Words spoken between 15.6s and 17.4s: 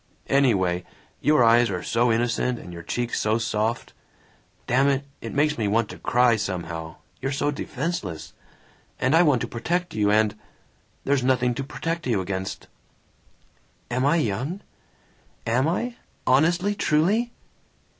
I? Honestly? Truly?"